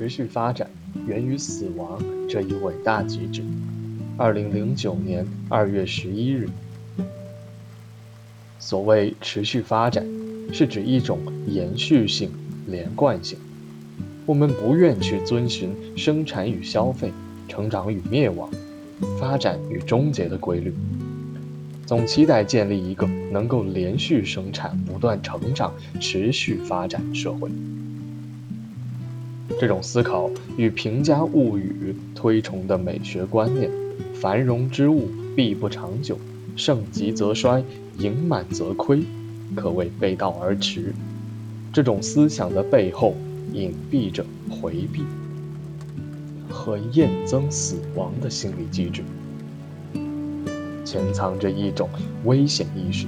[0.00, 0.66] 持续发展
[1.06, 3.42] 源于死亡这一伟大机制。
[4.16, 6.48] 二零零九年二月十一日，
[8.58, 10.02] 所谓持续发展，
[10.54, 12.30] 是指一种延续性、
[12.66, 13.38] 连贯性。
[14.24, 17.12] 我们不愿去遵循生产与消费、
[17.46, 18.50] 成长与灭亡、
[19.18, 20.72] 发展与终结的规律，
[21.84, 27.50] 总期待建立一个能够连续生产、不断成长、持续发展的社会。
[29.60, 33.70] 这种思考与评价物语推崇的美学观念
[34.18, 36.18] “繁荣之物必不长久，
[36.56, 37.62] 盛极则衰，
[37.98, 39.02] 盈满则亏”
[39.54, 40.94] 可谓背道而驰。
[41.74, 43.14] 这种思想的背后
[43.52, 45.02] 隐蔽着回避
[46.48, 49.02] 和厌憎死亡的心理机制，
[50.86, 51.86] 潜藏着一种
[52.24, 53.06] 危险意识，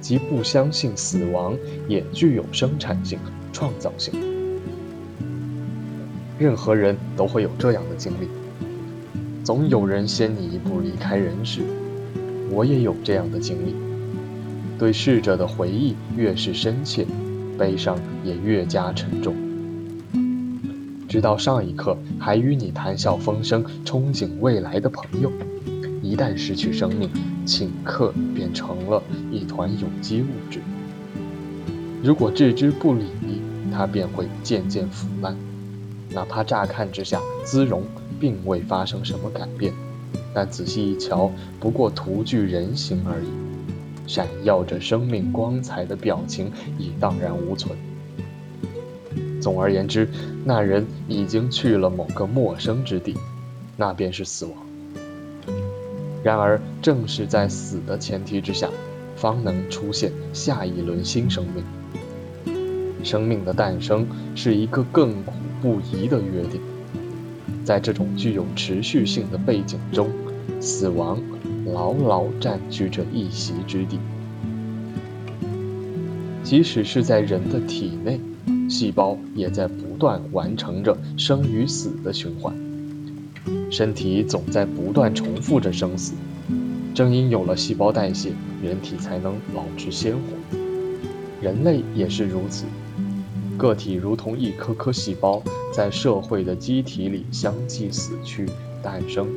[0.00, 1.54] 即不相信死亡
[1.86, 3.18] 也具有生产性、
[3.52, 4.35] 创造性。
[6.38, 8.28] 任何人都会有这样的经历，
[9.42, 11.62] 总有人先你一步离开人世。
[12.50, 13.74] 我也有这样的经历，
[14.78, 17.06] 对逝者的回忆越是深切，
[17.58, 19.34] 悲伤也越加沉重。
[21.08, 25.32] 直到上一刻还与你谈笑风生、憧憬未来的朋友，
[26.02, 27.08] 一旦失去生命，
[27.46, 30.60] 顷刻便成了一团有机物质。
[32.02, 33.06] 如果置之不理，
[33.72, 35.34] 它便会渐渐腐烂。
[36.10, 37.82] 哪怕乍看之下，姿容
[38.18, 39.72] 并未发生什么改变，
[40.32, 43.28] 但仔细一瞧，不过徒具人形而已。
[44.06, 47.76] 闪耀着生命光彩的表情已荡然无存。
[49.40, 50.08] 总而言之，
[50.44, 53.16] 那人已经去了某个陌生之地，
[53.76, 54.54] 那便是死亡。
[56.22, 58.70] 然而，正是在死的前提之下，
[59.16, 61.64] 方能出现下一轮新生命。
[63.06, 65.32] 生命的诞生是一个亘古。
[65.62, 66.60] 不移的约定，
[67.64, 70.10] 在这种具有持续性的背景中，
[70.60, 71.18] 死亡
[71.64, 73.98] 牢牢占据着一席之地。
[76.44, 78.20] 即使是在人的体内，
[78.68, 82.54] 细胞也在不断完成着生与死的循环，
[83.70, 86.12] 身体总在不断重复着生死。
[86.94, 88.30] 正因有了细胞代谢，
[88.62, 90.58] 人体才能保持鲜活。
[91.40, 92.66] 人类也是如此。
[93.56, 98.46] 个体如同一颗颗细胞，在社会的机体里相继死去、
[98.82, 99.28] 诞生、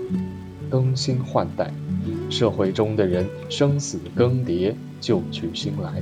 [0.69, 1.71] 更新换代。
[2.29, 6.01] 社会中的人生死更迭，旧去新来，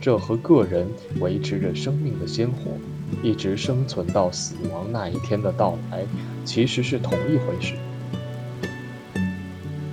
[0.00, 0.86] 这和个人
[1.20, 2.72] 维持着生命的鲜活，
[3.22, 6.04] 一直生存到死亡那一天的到来，
[6.44, 7.74] 其实是同一回事。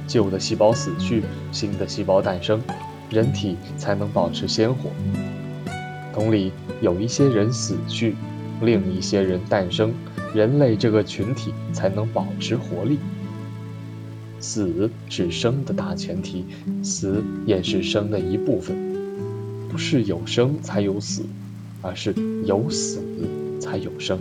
[0.07, 2.59] 旧的细胞死去，新的细胞诞生，
[3.11, 4.89] 人体才能保持鲜活。
[6.19, 8.13] 同理，有一些人死去，
[8.61, 9.93] 另一些人诞生，
[10.35, 12.99] 人类这个群体才能保持活力。
[14.37, 16.43] 死是生的大前提，
[16.83, 18.75] 死也是生的一部分。
[19.69, 21.23] 不是有生才有死，
[21.81, 22.13] 而是
[22.43, 23.01] 有死
[23.57, 24.19] 才有生。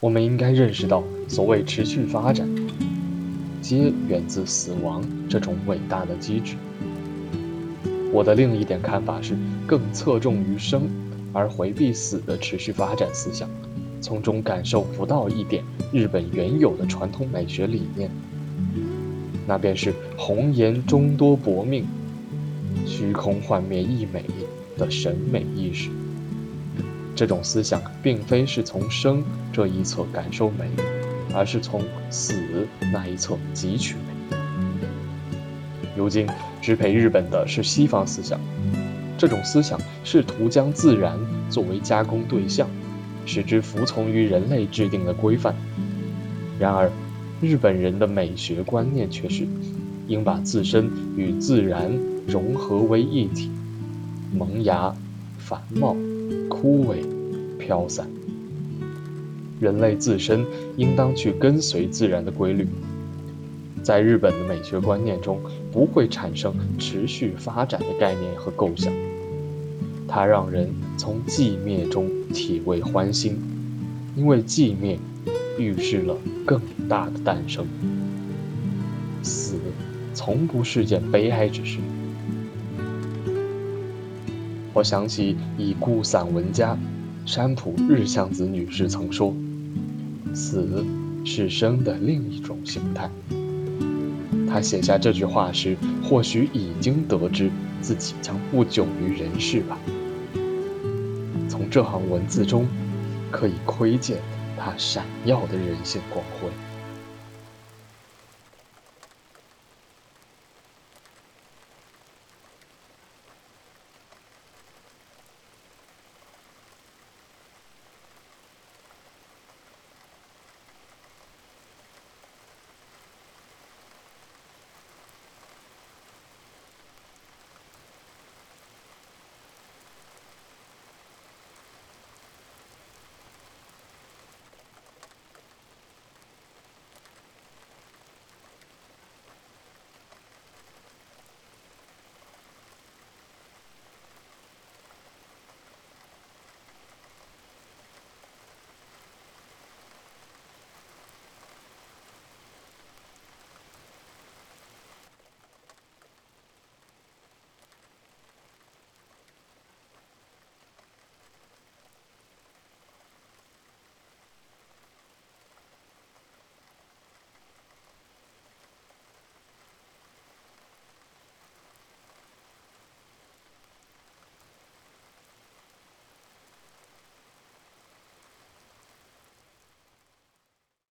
[0.00, 2.48] 我们应该认识到，所谓持续发展，
[3.60, 6.54] 皆源自死亡这种伟大的机制。
[8.12, 9.34] 我的另一点看法是，
[9.66, 10.82] 更侧重于生，
[11.32, 13.48] 而回避死的持续发展思想，
[14.02, 18.10] 从中感受不到一点日本原有的传统美学理念，
[19.46, 21.86] 那便是红颜终多薄命，
[22.84, 24.22] 虚空幻灭亦美
[24.76, 25.88] 的审美意识。
[27.14, 29.24] 这种思想并非是从生
[29.54, 30.68] 这一侧感受美，
[31.34, 32.34] 而是从死
[32.92, 33.96] 那一侧汲取。
[36.02, 36.26] 如今
[36.60, 38.36] 支配日本的是西方思想，
[39.16, 41.16] 这种思想试图将自然
[41.48, 42.68] 作为加工对象，
[43.24, 45.54] 使之服从于人类制定的规范。
[46.58, 46.90] 然而，
[47.40, 49.46] 日本人的美学观念却是，
[50.08, 51.88] 应把自身与自然
[52.26, 53.48] 融合为一体，
[54.36, 54.92] 萌芽、
[55.38, 55.94] 繁茂、
[56.48, 56.96] 枯萎、
[57.60, 58.08] 飘散。
[59.60, 60.44] 人类自身
[60.76, 62.66] 应当去跟随自然的规律。
[63.82, 65.40] 在日本的美学观念中，
[65.72, 68.92] 不会产生持续发展的概念和构想，
[70.06, 73.36] 它让人从寂灭中体味欢欣，
[74.16, 74.98] 因为寂灭
[75.58, 77.66] 预示了更大的诞生。
[79.22, 79.56] 死
[80.14, 81.78] 从不是件悲哀之事。
[84.72, 86.78] 我想起已故散文家
[87.26, 89.34] 山浦日向子女士曾说
[90.32, 90.84] ：“死
[91.24, 93.10] 是生的另一种形态。”
[94.52, 97.50] 他写下这句话时，或许已经得知
[97.80, 99.78] 自己将不久于人世吧。
[101.48, 102.66] 从这行文字中，
[103.30, 104.18] 可以窥见
[104.58, 106.50] 他闪耀的人性光辉。